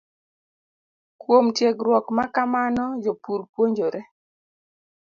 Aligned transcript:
Kuom 1.21 1.45
tiegruok 1.55 2.05
ma 2.15 2.25
kamano, 2.35 2.85
jopur 3.03 3.41
puonjore 3.51 4.01